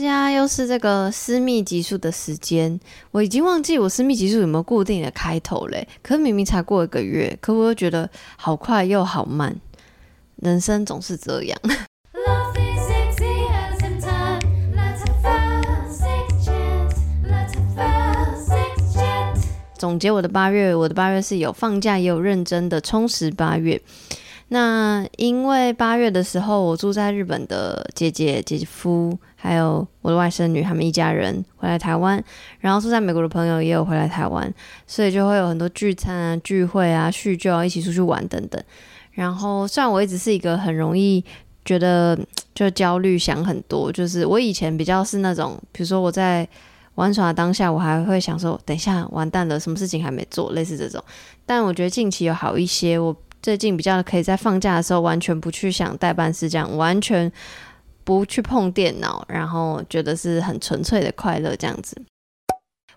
[0.00, 2.80] 家，又是这个私密集数的时间，
[3.12, 5.86] 我已经忘记我私密集数有没有固定的开头嘞。
[6.02, 9.54] 可是明明才过一个月，可我又觉得好快又好慢，
[10.36, 11.58] 人生总是这样。
[19.78, 23.80] 总结我的八月，我的八月是有放假也有认真的充实八月。
[24.48, 32.22] 那因为八月的时候，我住在日本的姐姐、姐夫，还有我的外甥女，他们一家人回来台湾，
[32.58, 34.52] 然后住在美国的朋友也有回来台湾，
[34.86, 38.62] 所以就会有很多聚餐啊、聚会啊、叙旧啊、一起出去玩等等。
[39.12, 41.24] 然后虽然我一直是一个很容易
[41.64, 42.18] 觉得
[42.54, 46.46] 就焦虑、想很多，就是我以前比较是那种，比如说我在
[46.96, 51.02] 玩耍当下，我还会想说，等一下完蛋了，什么事情还没做，类似这种。
[51.46, 53.16] 但我觉得近期有好一些，我。
[53.42, 57.32] 最近比较可以在放假的时候完全不去想待办事，这样完全
[58.10, 61.96] 不去碰电脑，然后觉得是很纯粹的快乐这样子。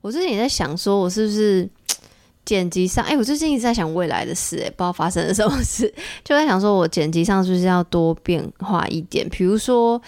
[0.00, 1.68] 我最近也在想，说我是不是
[2.46, 10.00] 剪辑上，哎、我最近一直在想未来的事，哎，不知道发生了什么事， 就在想说我剪辑上是不是要多变化一点，比如说，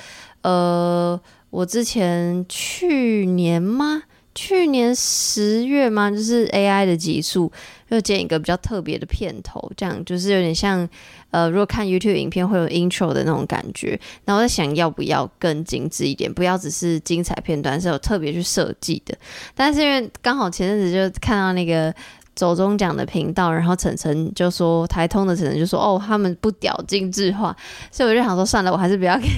[0.42, 4.04] 呃，我之前去年吗？
[4.34, 6.10] 去年十月吗？
[6.10, 7.52] 就是 AI 的极速，
[7.88, 10.88] 又剪一个比较特别的片头，这样就是有点像，
[11.30, 13.90] 呃，如果看 YouTube 影片会有 intro 的那种感觉。
[14.24, 19.14] 然后我在想要不要更精致一点，不要只是精彩片段，是有特别去设计的。
[19.54, 21.94] 但是因为刚好前阵子就看到那个
[22.34, 27.54] 走中奖的频道，然后晨晨就说台通的晨晨就说哦，他们不屌精致化，
[27.90, 29.28] 所以我就想说算了，我还是不要给。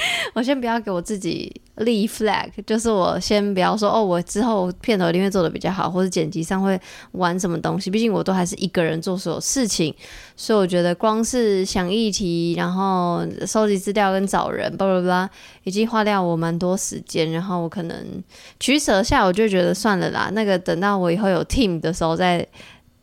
[0.34, 6.80] 我先不要给我自己立 flag，就是我先不要说哦，我之后片头一定会做得比较好，或者剪辑上会
[7.12, 7.90] 玩什么东西。
[7.90, 9.94] 毕竟我都还是一个人做所有事情，
[10.36, 15.30] 所以我觉得光是想议题，然后收集资料跟找人，巴拉巴拉，
[15.64, 17.30] 已经花掉我蛮多时间。
[17.32, 18.22] 然后我可能
[18.60, 20.30] 取舍下，我就觉得算了啦。
[20.32, 22.46] 那个等到我以后有 team 的时候再。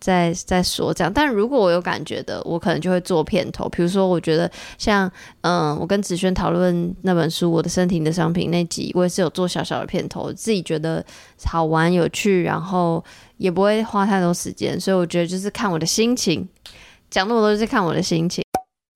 [0.06, 3.68] 在在说这样，但如果我有感觉的，我可能就会做片头。
[3.70, 5.12] 比如说，我觉得像
[5.42, 11.04] 嗯，我跟子轩讨论那本书《我的身体的商品》那集，我也是有做小小的片头，自己觉得
[11.46, 13.04] 好玩有趣，然后
[13.38, 16.48] 也不会花太多时间，所以我觉得就是看我的心情。
[17.10, 18.44] 讲那么多就是看我的心情。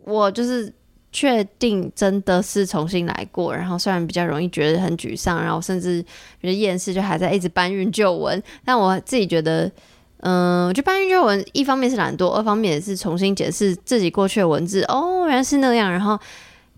[0.06, 0.72] 我就是
[1.12, 6.04] 确定真的是重新来过，然后虽然比较容易觉得很沮丧，然后甚至
[6.40, 9.72] 觉得厌世，就还在一直搬运旧文，但我自己觉得。
[10.22, 14.84] 嗯，我觉得搬运旧文，一方面是懒惰，二方面也是重新解释自己过去的文字。
[14.84, 15.90] 哦，原来是那样。
[15.90, 16.20] 然后，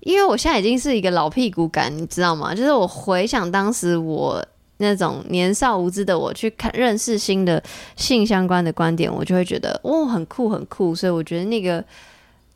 [0.01, 2.53] 因为我现在已经是一个老屁股感，你知道吗？
[2.53, 4.45] 就是我回想当时我
[4.77, 7.61] 那种年少无知的我去看认识新的
[7.95, 10.93] 性相关的观点，我就会觉得哦，很酷很酷。
[10.93, 11.83] 所以我觉得那个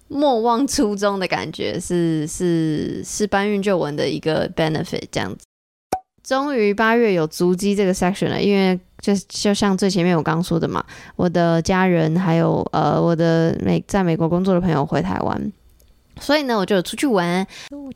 [0.07, 5.46] 莫忘初衷的感觉是是是搬运旧文的一个 benefit 这样子。
[6.25, 10.84] 终于八月有足迹这个 section 了，因为就就像最前面我刚说的嘛，
[11.16, 15.53] 我的家人还有呃我的美在美国工作的朋友回台湾，
[16.19, 17.46] 所以呢我就出去玩，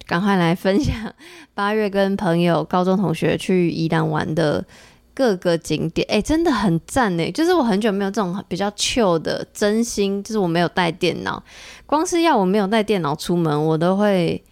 [0.06, 0.96] 赶快来分享
[1.56, 4.64] 八月跟朋友高中同学去宜兰玩的
[5.16, 11.44] 各个景点，哎，真的很赞呢，就是我很久没有这种比较旧的，真心就是我没有带电脑，
[11.88, 14.44] 光是要我没有带电脑出门，我都会。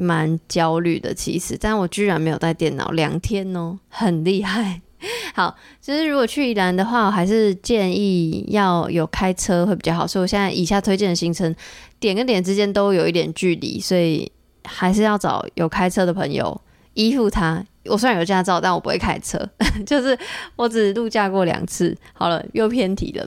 [0.00, 4.80] 蛮焦虑的，其实，但我居然没有带电脑两天哦，很厉害。
[5.34, 10.06] 好，其实如果去宜兰的话，我还是建议要有开车会比较好。
[10.06, 11.52] 所以我现在以下推荐的行程，
[11.98, 14.30] 点跟点之间都有一点距离，所以
[14.64, 16.60] 还是要找有开车的朋友
[16.94, 17.64] 依附他。
[17.84, 19.38] 我虽然有驾照，但我不会开车，
[19.84, 20.16] 就是
[20.56, 21.96] 我只路驾过两次。
[22.12, 23.26] 好了，又偏题了。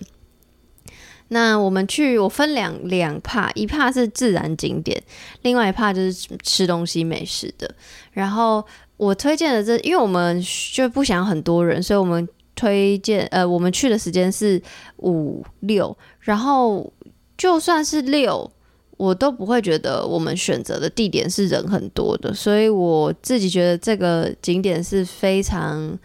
[1.33, 5.01] 那我们去，我分两两帕，一帕是自然景点，
[5.43, 7.73] 另外一帕就是吃东西美食的。
[8.11, 8.65] 然后
[8.97, 10.43] 我推荐的这，因为我们
[10.73, 14.61] 就不想很多人，所以我们推荐，呃，我们去的时间是
[14.97, 16.91] 五六，然后
[17.37, 18.51] 就算是六，
[18.97, 25.97] 我都不会觉得我们选择的地点是人很多的，所以我自己觉得这个景点是非常，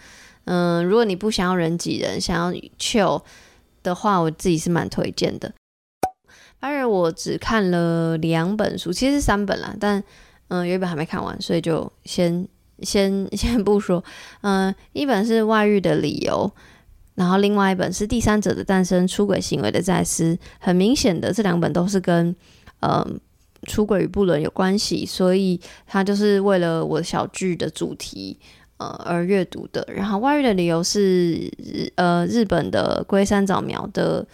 [0.45, 3.21] 嗯、如果你不想要人挤人，想要 chill
[3.87, 5.53] 的话，我自己是蛮推荐的。
[6.59, 10.03] 当然我只看了两本书，其实是三本啦，但
[10.49, 12.47] 嗯，有一本还没看完，所以就先
[12.81, 14.03] 先 先不说。
[14.41, 16.51] 嗯，一本是《外遇的理由》，
[17.15, 20.35] 然后另外一本是《第三者的诞生：出轨行为的再思》。
[20.59, 22.35] 很明显的，这两本都是跟
[22.81, 23.21] 嗯
[23.69, 28.39] 出轨与不伦有关系，所以它就是为了我小剧的主题。
[28.79, 31.51] 呃，而阅读的，然后外遇的理由是，
[31.95, 34.27] 呃，日本的龟山早苗的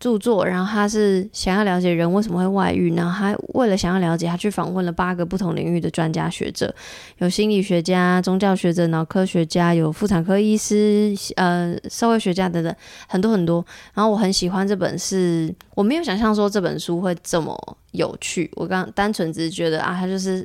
[0.00, 6.74] 著作，然后他是想要了解人为什么会外遇，然后他为了想要了解，他去访问了八个不同领域的专家学者，
[7.18, 12.74] 有心理学家、宗教学者、脑科学家，有妇产科医师、呃，社会学家等等，
[13.06, 13.64] 很多很多。
[13.94, 17.56] 然后我很喜欢这本是，我没有想象说这本书会这么
[17.92, 18.50] 有趣。
[18.56, 20.44] 我刚单纯只是觉得啊，他就是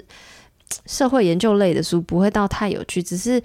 [0.85, 3.41] 社会研究类的书，不会到太有趣，只是。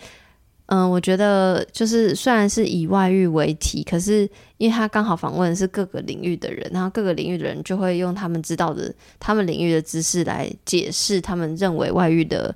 [0.66, 4.26] 嗯，我觉得就是虽然是以外遇为题，可是
[4.56, 8.90] 因为他刚好访问的是各个领域的人，然后各个领域的人就会用他们知道的、
[9.20, 12.52] 他们领域的知识来解释他们认为外遇的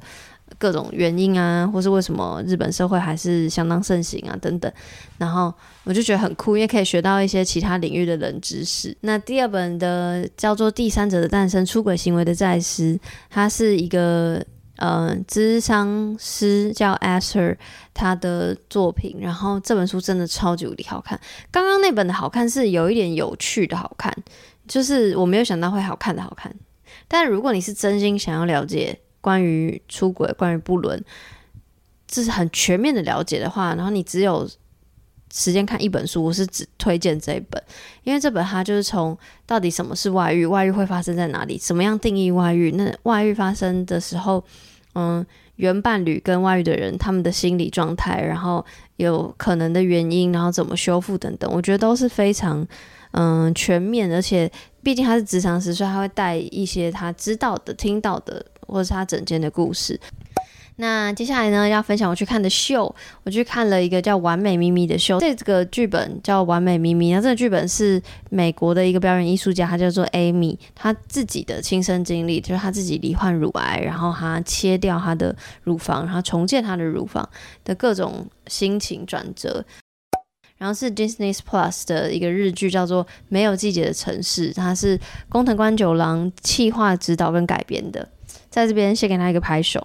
[0.57, 4.73] 各种原因啊，或是为什么日本社会还是相当盛行啊等等。
[5.19, 5.53] 然后
[5.85, 8.97] 我就觉得很酷，因为可以学到一些其他领域的人知识。
[9.03, 12.95] 那第二本的叫做《第三者的诞生：出轨行为的再思》，
[13.29, 14.43] 它是一个。
[14.79, 17.59] 呃，咨商师叫 a s e r
[17.93, 21.21] 他的作品，然后这本书真的超级无敌好看。
[21.51, 24.13] 刚刚那本的好看是有一点有趣的好看，
[24.67, 26.55] 就是我没有想到会好看的好看。
[27.07, 31.05] 但如果你是真心想要了解关于出轨、关于不伦，
[32.07, 34.49] 这是很全面的了解的话，然后你只有。
[35.33, 37.63] 时间看一本书，我是只推荐这一本，
[38.05, 39.17] 因为这本它就是从
[39.47, 44.43] 到底什么是外遇，外遇会发生在哪里，怎么样定义外遇，那外遇发生的时候，
[44.95, 45.25] 嗯，
[45.57, 48.65] 原伴侣跟外遇的人他们的心理状态，然后
[48.97, 52.67] 有可能的原因，然后怎么修复等等，我觉得都是非常
[53.11, 54.51] 嗯全面，而且
[54.83, 60.01] 毕竟他是咨商师，所以他会带一些他知道的、听到的，或者是他整间的故事。
[60.81, 62.95] 那接下来呢，要分享我去看的秀。
[63.25, 65.19] 我去看了一个叫《完美咪咪》的秀。
[65.19, 75.35] 这个剧本叫《完美咪咪》，那这个剧本是美国的一个表演艺术家，他叫做 Amy，他自己的亲身经历，就是他自己罹患乳癌，然后他切掉他的
[75.65, 77.29] 乳房，然后重建他的乳房
[77.65, 79.65] 的各种心情转折。
[80.59, 84.99] 然后是 Disney Plus 的一个日剧，叫做《没有季节的城市》，它是
[85.29, 88.09] 工藤官九郎企划、指导跟改编的。
[88.49, 89.85] 在这边先给他一个拍手。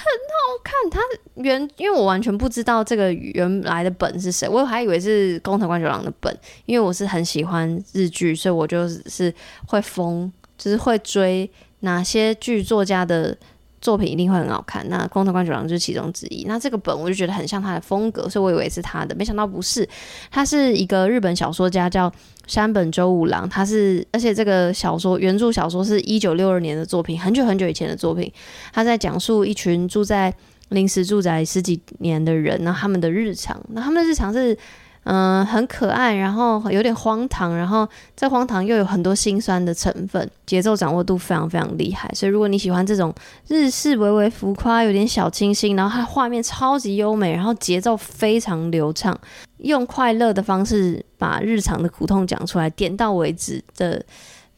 [0.00, 1.00] 很好看，他
[1.36, 6.36] 原因为我完全不知道这个原来的本是谁，我还以为是工藤官九郎的本，
[6.66, 9.32] 因为我是很喜欢日剧，所以我就是
[9.66, 11.50] 会疯，就是会追
[11.80, 13.36] 哪些剧作家的。
[13.80, 14.86] 作品一定会很好看。
[14.88, 16.44] 那宫藤官九郎就是其中之一。
[16.46, 19.88] 那这个本我就觉得很像他的风格，所以我以为是他的，没想到不是。
[20.30, 22.12] 他是一个日本小说家，叫
[22.46, 23.48] 山本周五郎。
[23.48, 28.32] 他是，而且这个小说原著小说是一九六二年的作品，很久很久以前的作品。
[28.72, 30.34] 他在讲述一群住在
[30.68, 33.60] 临时住宅十几年的人，那他们的日常。
[33.70, 34.56] 那他们的日常是。
[35.12, 42.08] 嗯，很可爱，然后有点荒唐，然后在荒唐又有很多心酸的成分，节奏掌握度非常非常厉害。
[42.14, 43.12] 所以如果你喜欢这种
[43.48, 49.18] 日式微微浮夸、有点小清新，然后它画面超级优美，然后节奏非常流畅，
[49.56, 54.00] 用快乐的方式把日常的苦痛讲出来，点到为止的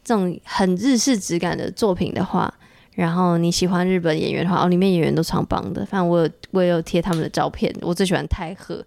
[0.03, 2.53] 这种很日式质感的作品的话，
[2.93, 5.83] 然后你喜欢日本演员的话，哦，里面演员都超棒的。
[5.83, 8.85] 反正我有我也有贴他们的照片，我最喜欢太和。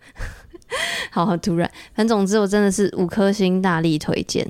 [1.10, 4.46] 好，好突然，反正总之我真的是五颗星大力推荐。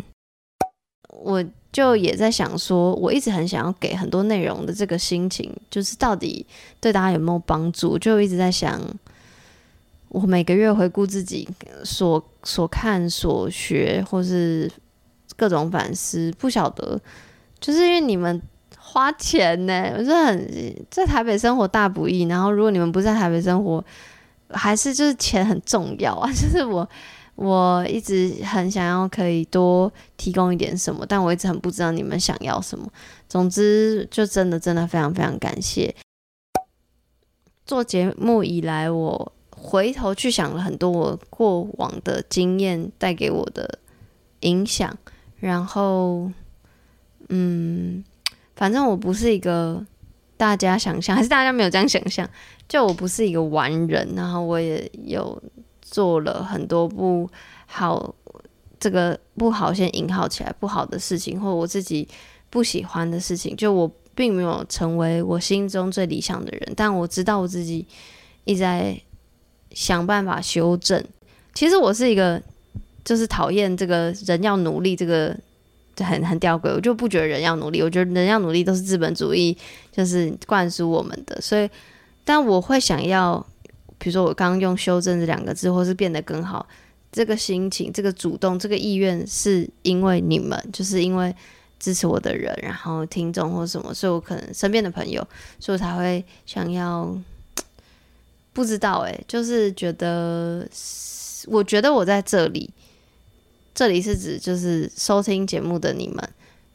[1.19, 6.47] 我就也在想说，我一直很想要给很多内容的这个心情，就是到底
[6.81, 7.99] 对大家有没有帮助？
[7.99, 8.81] 就一直在想，
[10.09, 11.49] 我每个月回顾自己
[11.85, 14.71] 所所看所学，或是
[15.37, 17.01] 各种反思，不晓得，
[17.61, 18.41] 就是因为你们
[18.79, 23.85] 花钱呢，我是很在台北生活大不易，然后如果你们不在台北生活。
[24.50, 26.88] 还是就是钱很重要啊， 就是我
[27.35, 32.91] 我一直很想要可以多提供一点什么，但我一直很不知道你们想要什么。
[33.29, 35.95] 总之，就真的真的非常非常感谢。
[37.65, 43.79] 做节目以来，我回头去想了很多我过往的经验带给我的
[44.41, 44.97] 影响，
[45.41, 46.31] 然后
[47.29, 48.05] 嗯，
[48.55, 49.85] 反正我不是一个。
[50.37, 52.28] 大家想象 还是大家没有这样想象？
[52.69, 55.40] 就我不是一个完人，然后我也有
[55.81, 57.28] 做了很多不
[57.66, 58.14] 好，
[58.78, 62.09] 这个不好先引号起来不好的事情，或我自己
[62.50, 63.57] 不喜欢的事情。
[63.57, 67.87] 就我并没有成为我心中最理想的人，但我知道我自己
[68.45, 69.00] 一直在
[69.71, 71.02] 想办法修正。
[71.55, 72.43] 其实我是一个，
[73.05, 75.37] 就是讨厌这个人要努力这个。
[75.97, 79.57] 就很很吊诡，我就不觉得人要努力，我觉得人要努力都是资本主义，
[79.91, 81.41] 就是灌输我们的。
[81.41, 81.69] 所以，
[82.23, 83.45] 但我会想要，
[83.97, 86.67] 比如说我刚刚用“修正”这两个字，或是变得更好，
[87.11, 91.35] 这个心情、这个主动、这个意愿，是因为你们，就是因为
[91.81, 95.26] 支持我的人，然后听众或什么，所以我可能身边的朋友，
[95.59, 97.17] 所以我才会想要，
[98.53, 100.69] 不知道诶，就是觉得，
[101.47, 102.69] 我觉得我在这里。
[103.76, 106.28] 这里是指就是收听节目的你们，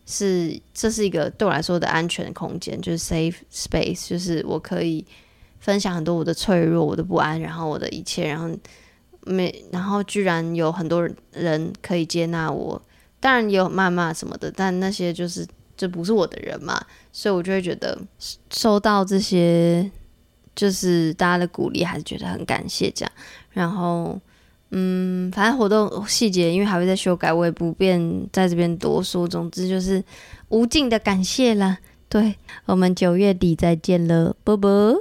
[0.05, 5.03] 是这是一个对我来说的安全空间，就是 safe space，就是我可以
[5.60, 8.55] 分享很多我的脆弱、我的不安，然后我的一切，然后
[9.22, 12.79] 没，然后居然有很多人可以接纳我，
[13.20, 15.43] 当然也有谩骂什么的，但那些就是
[15.75, 16.79] 这不是我的人嘛，
[17.12, 17.98] 所以我就会觉得
[18.51, 19.91] 收到这些。
[20.53, 23.12] 就是大家的鼓励，还是觉得很感谢这样。
[23.51, 24.20] 然后，
[24.72, 28.00] 嗯，反正活动细节因为还会再修改，我也不便
[28.32, 29.28] 在这边多说。
[29.28, 30.04] 总之就是
[30.50, 31.78] 无尽的感谢啦。
[32.08, 32.36] 对，
[32.66, 34.96] 我们九月底再见了，啵啵。